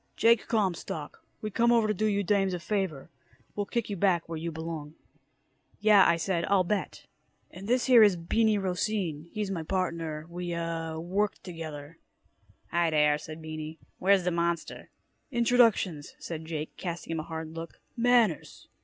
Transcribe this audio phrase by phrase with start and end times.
[0.17, 1.23] "Jake Comstock.
[1.43, 3.11] We come over to do you dames a favor.
[3.55, 4.95] We'll kick you back where you belong."
[5.79, 7.05] "Yeah," I said, "I'll bet."
[7.51, 9.29] "And this here is Beany Rocine.
[9.31, 10.25] He's my partner.
[10.27, 11.99] We uh work together."
[12.71, 13.77] "Hi dere," said Beany.
[13.99, 14.89] "Where's da monster?"
[15.29, 17.79] "Introductions," said Jake, casting him a hard look.
[17.95, 18.67] "Manners."